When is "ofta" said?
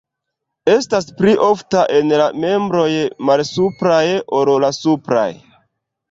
1.47-1.83